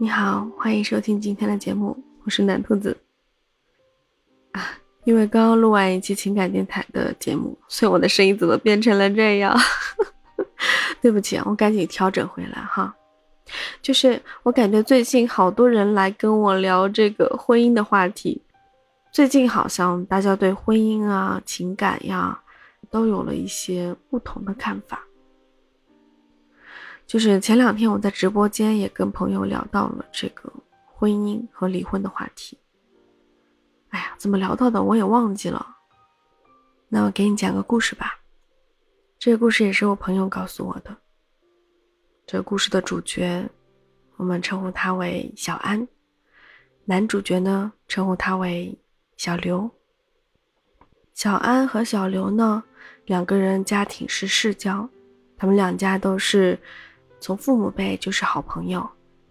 [0.00, 2.96] 你好，欢迎收听今天的节目，我是男兔子。
[4.52, 9.58] 啊，因为刚刚录完一期情感电台的节目，所以我的声音怎么变成了这样？
[11.02, 12.94] 对不起，我赶紧调整回来哈。
[13.82, 18.40] 就是我感觉最近好多人来跟我聊这个婚姻的话题，
[19.10, 22.40] 最近好像大家对婚姻啊、情感呀，
[22.88, 25.07] 都有了一些不同的看法。
[27.08, 30.52] 就是前两天我在直播间也跟朋友聊到了这个
[30.84, 32.58] 婚姻和离婚的话题。
[33.88, 35.74] 哎呀，怎么聊到的我也忘记了。
[36.86, 38.18] 那我给你讲个故事吧。
[39.18, 40.94] 这个故事也是我朋友告诉我的。
[42.26, 43.48] 这个故事的主角，
[44.16, 45.88] 我们称呼他为小安。
[46.84, 48.78] 男主角呢，称呼他为
[49.16, 49.70] 小刘。
[51.14, 52.62] 小安和小刘呢，
[53.06, 54.86] 两个人家庭是世交，
[55.38, 56.58] 他们两家都是。
[57.20, 58.88] 从父母辈就是好朋友，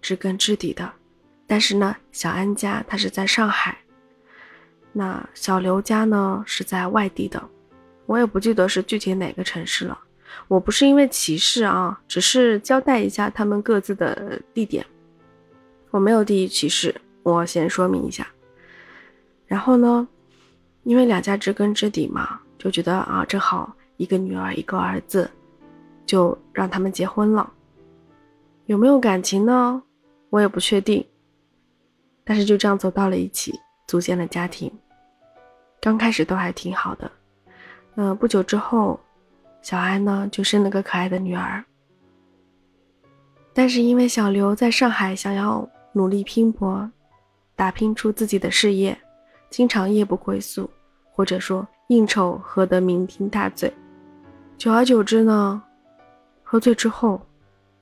[0.00, 0.90] 知根知底的。
[1.46, 3.76] 但是呢，小安家他是在上海，
[4.92, 7.42] 那小刘家呢是在外地的，
[8.06, 9.98] 我也不记得是具体哪个城市了。
[10.46, 14.86] 我不是因为歧视啊，只是交代一下他们各自的地点。
[15.90, 16.94] 我没有地域歧视，
[17.24, 18.24] 我先说明一下。
[19.46, 20.06] 然后呢，
[20.84, 25.28] 因为两家知根知底嘛，就觉得啊，正好一个女儿一个儿子，
[26.06, 27.52] 就让他们结婚了。
[28.70, 29.82] 有没有感情呢？
[30.28, 31.04] 我也不确定。
[32.22, 34.72] 但是就这样走到了一起，组建了家庭。
[35.80, 37.10] 刚开始都还挺好的。
[37.96, 39.00] 嗯，不久之后，
[39.60, 41.64] 小安呢就生了个可爱的女儿。
[43.52, 46.88] 但是因为小刘在上海想要努力拼搏，
[47.56, 48.96] 打拼出自己的事业，
[49.50, 50.70] 经常夜不归宿，
[51.10, 53.74] 或者说应酬喝得酩酊大醉。
[54.56, 55.60] 久而久之呢，
[56.44, 57.20] 喝醉之后。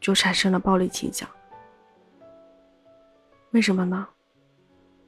[0.00, 1.28] 就产生了暴力倾向，
[3.50, 4.06] 为什么呢？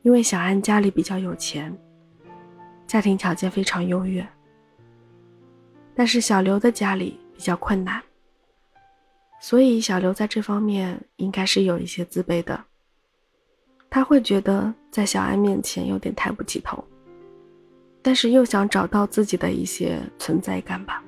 [0.03, 1.77] 因为小安家里比较有钱，
[2.87, 4.27] 家庭条件非常优越，
[5.95, 8.03] 但是小刘的家里比较困难，
[9.41, 12.65] 所以小刘在这方面应该是有一些自卑的。
[13.89, 16.83] 他会觉得在小安面前有点抬不起头，
[18.03, 21.03] 但是又想找到自己的一些存在感吧。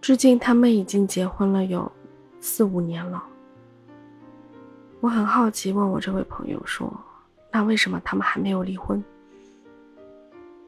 [0.00, 1.90] 至今他们已经结婚了有。
[2.40, 3.22] 四五年了，
[5.00, 6.90] 我很好奇，问我这位朋友说
[7.52, 9.02] ：“那为什么他们还没有离婚？”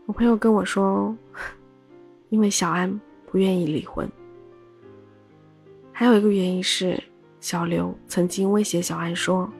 [0.05, 1.17] 我朋友跟我说
[2.29, 4.07] ：“因为小安不愿意离婚。
[5.93, 7.03] 还有一个原因是，
[7.41, 9.51] 小刘曾经威胁小安说，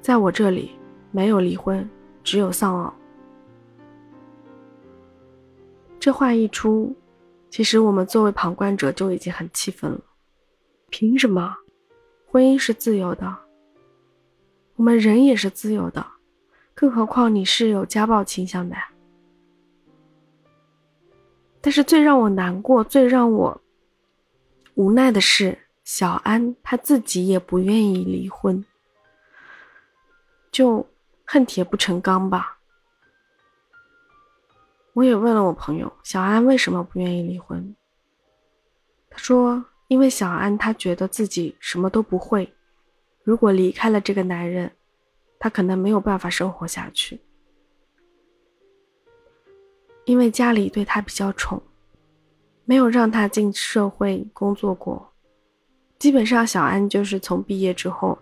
[0.00, 0.70] 在我这里
[1.10, 1.88] 没有离婚，
[2.22, 2.92] 只有丧偶。”
[5.98, 6.94] 这话一出，
[7.50, 10.00] 其实我们作为旁观者就已经很气愤了。
[10.96, 11.56] 凭什么？
[12.24, 13.36] 婚姻是自由的，
[14.76, 16.06] 我们人也是自由的，
[16.72, 18.76] 更何况你是有家暴倾向的。
[21.60, 23.60] 但是最让我难过、最让我
[24.74, 28.64] 无奈的是，小安他自己也不愿意离婚，
[30.52, 30.86] 就
[31.24, 32.60] 恨铁不成钢吧。
[34.92, 37.74] 我也问了我朋友小安为什么不愿意离婚，
[39.10, 39.64] 他说。
[39.94, 42.52] 因为小安她觉得自己什么都不会，
[43.22, 44.72] 如果离开了这个男人，
[45.38, 47.20] 她可能没有办法生活下去。
[50.04, 51.62] 因为家里对她比较宠，
[52.64, 55.12] 没有让她进社会工作过，
[56.00, 58.18] 基本上小安就是从毕业之后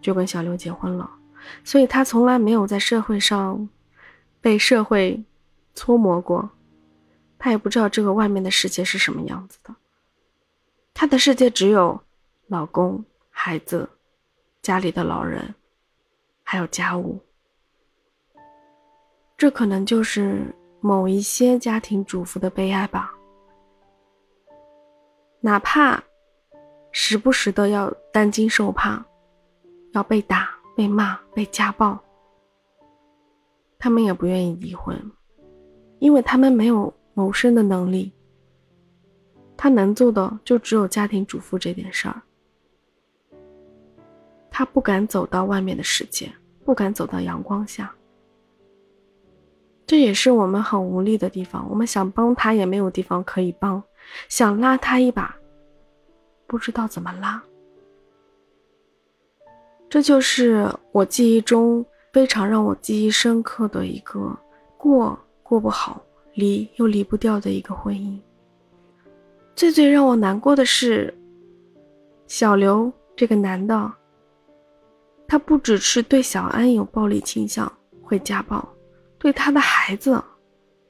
[0.00, 1.10] 就跟小刘结婚了，
[1.64, 3.68] 所以她从来没有在社会上
[4.40, 5.24] 被社会
[5.74, 6.48] 搓磨过，
[7.36, 9.74] 他也不知道这个外面的世界是什么样子的。
[10.98, 12.00] 她的世界只有
[12.46, 13.86] 老公、孩子、
[14.62, 15.54] 家里的老人，
[16.42, 17.20] 还有家务。
[19.36, 20.42] 这可能就是
[20.80, 23.12] 某一些家庭主妇的悲哀吧。
[25.40, 26.02] 哪怕
[26.92, 29.04] 时不时的要担惊受怕，
[29.92, 31.98] 要被打、被骂、被家暴，
[33.78, 34.98] 他们也不愿意离婚，
[35.98, 38.10] 因为他们没有谋生的能力。
[39.56, 42.22] 他能做的就只有家庭主妇这点事儿，
[44.50, 46.30] 他不敢走到外面的世界，
[46.64, 47.92] 不敢走到阳光下。
[49.86, 51.68] 这也是我们很无力的地方。
[51.70, 53.82] 我们想帮他也没有地方可以帮，
[54.28, 55.36] 想拉他一把，
[56.46, 57.42] 不知道怎么拉。
[59.88, 64.36] 这就是我记忆中非常让我记忆深刻的一个
[64.76, 66.02] 过过不好，
[66.34, 68.18] 离又离不掉的一个婚姻。
[69.56, 71.12] 最最让我难过的是，
[72.26, 73.90] 小刘这个男的，
[75.26, 77.72] 他不只是对小安有暴力倾向，
[78.02, 78.68] 会家暴，
[79.18, 80.22] 对他的孩子，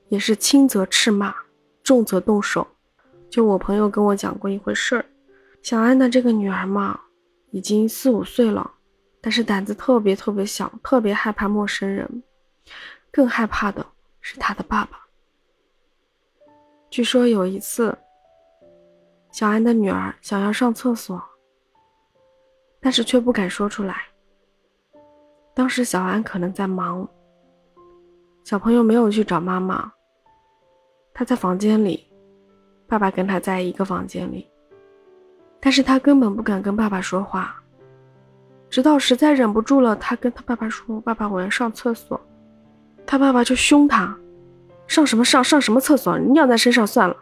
[0.08, 1.32] 也是轻则斥骂，
[1.84, 2.66] 重则动手。
[3.30, 5.06] 就我朋友跟我讲过一回事儿，
[5.62, 6.98] 小安的这个女儿嘛，
[7.52, 8.68] 已经四五岁了，
[9.20, 12.24] 但是胆子特别特别小，特别害怕陌生人，
[13.12, 13.86] 更害怕的
[14.20, 15.06] 是他的爸爸。
[16.90, 17.96] 据说有一次，
[19.36, 21.22] 小安的女儿想要上厕所，
[22.80, 23.94] 但是却不敢说出来。
[25.52, 27.06] 当时小安可能在忙，
[28.44, 29.92] 小朋友没有去找妈妈，
[31.12, 32.02] 他在房间里，
[32.88, 34.48] 爸爸跟他在一个房间里，
[35.60, 37.62] 但是他根本不敢跟爸爸说话，
[38.70, 42.18] 直到实在忍不住了，他跟他爸爸说：“爸爸，我要上厕所。”
[43.06, 44.16] 他爸爸就凶他。
[44.86, 46.18] 上什么上上什么厕所？
[46.18, 47.14] 尿在身上算了，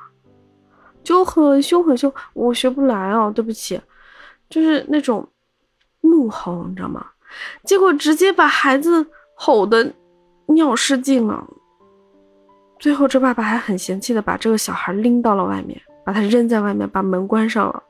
[1.04, 2.12] 就很凶很凶。
[2.32, 3.80] 我学不来哦，对不起，
[4.50, 5.28] 就是那种
[6.00, 7.06] 怒吼，你知道吗？
[7.62, 9.92] 结果直接把孩子吼的
[10.46, 11.46] 尿失禁了。
[12.78, 17.82] 最后这爸爸还很嫌弃的把这个小孩拎到了外面，把他扔在外面，把门关上了。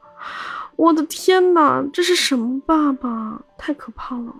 [0.76, 3.40] 我的天哪，这是什么爸爸？
[3.56, 4.34] 太可怕了！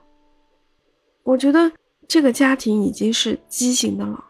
[1.22, 1.70] 我觉得
[2.06, 4.24] 这个家庭已经是畸形的了。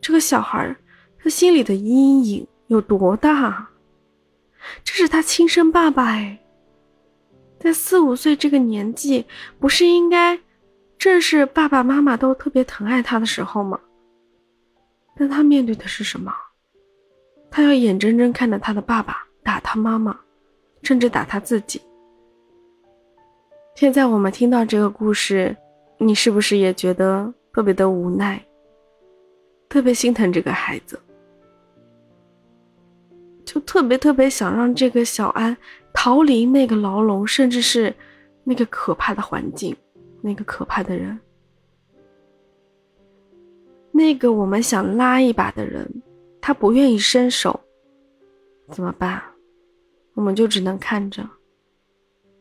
[0.00, 0.74] 这个小孩，
[1.22, 3.68] 他心里的阴影有多大？
[4.82, 6.38] 这是他亲生爸爸哎，
[7.60, 9.26] 在四五岁这个年纪，
[9.60, 10.38] 不是应该
[10.96, 13.78] 正是爸爸妈妈都特别疼爱他的时候吗？
[15.14, 16.32] 但他面对的是什么？
[17.50, 20.18] 他要眼睁睁看着他的爸爸打他妈妈，
[20.82, 21.80] 甚至打他自己。
[23.74, 25.54] 现在我们听到这个故事，
[25.98, 28.42] 你是不是也觉得特别的无奈？
[29.68, 31.00] 特别心疼这个孩子，
[33.52, 35.54] 就特别特别想让这个小安
[35.92, 37.94] 逃离那个牢笼，甚至是
[38.44, 39.76] 那个可怕的环境，
[40.22, 41.20] 那个可怕的人，
[43.90, 45.86] 那个我们想拉一把的人，
[46.40, 47.60] 他不愿意伸手，
[48.70, 49.22] 怎么办？
[50.14, 51.22] 我们就只能看着，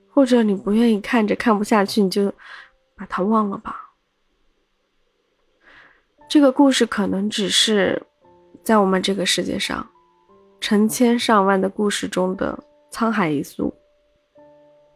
[0.07, 2.33] 或者你不愿意看着，看不下去，你就
[2.95, 3.91] 把他忘了吧。
[6.29, 8.01] 这个故事可能只是
[8.63, 9.85] 在我们这个世界上
[10.61, 12.57] 成千上万的故事中的
[12.91, 13.73] 沧海一粟，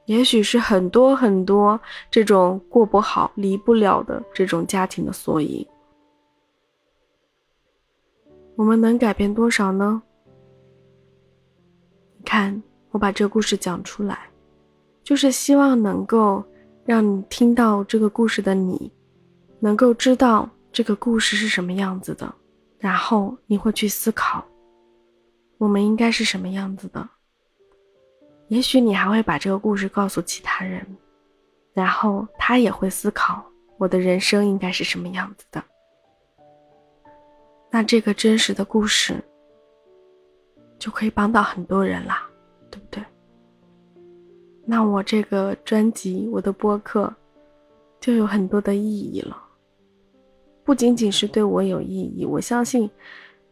[0.06, 1.78] 也许是很多很多
[2.10, 5.68] 这种过不好、离不了的这种家庭的缩影。
[8.56, 10.02] 我们能改变多少呢？
[12.18, 14.30] 你看，我把这个故事讲出来，
[15.04, 16.42] 就是希望能够
[16.86, 18.90] 让你听到这个故事的你，
[19.60, 20.50] 能够知道。
[20.72, 22.36] 这个故事是什么样子的？
[22.80, 24.46] 然后你会去思考，
[25.58, 27.10] 我们应该是什么样子的？
[28.48, 30.86] 也许你还会把这个故事告诉其他人，
[31.74, 33.44] 然后他也会思考
[33.78, 35.64] 我的人生应该是什么样子的。
[37.72, 39.16] 那这个真实的故事
[40.78, 42.30] 就可以帮到很多人啦，
[42.70, 43.04] 对不对？
[44.66, 47.14] 那我这个专辑，我的播客
[48.00, 49.42] 就有很多的意义了。
[50.64, 52.90] 不仅仅是对我有意义，我相信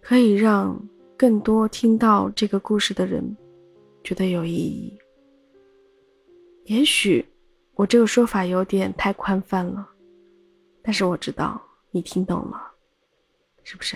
[0.01, 0.79] 可以让
[1.23, 3.23] 更多听到这个故事的人
[4.03, 4.99] 觉得有意义。
[6.65, 7.25] 也许
[7.75, 9.87] 我这个说法有点太宽泛了，
[10.81, 11.61] 但是我知道
[11.91, 12.61] 你听懂了，
[13.63, 13.95] 是不是？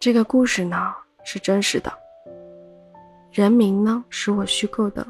[0.00, 0.94] 这个故事呢
[1.24, 1.92] 是真实的，
[3.32, 5.06] 人名呢是我虚构的，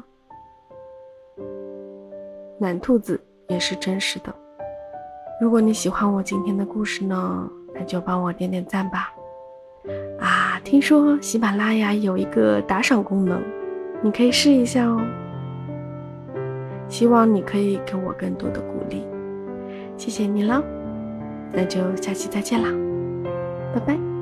[2.59, 4.35] 懒兔子也是真实的。
[5.39, 9.14] 如果你喜欢我今天的故事呢，那就帮我点点赞吧。
[10.19, 13.41] 啊，听说喜马拉雅有一个打赏功能，
[14.01, 15.01] 你可以试一下哦。
[16.87, 19.03] 希望你可以给我更多的鼓励，
[19.97, 20.63] 谢谢你了。
[21.51, 22.69] 那就下期再见啦，
[23.73, 24.14] 拜拜。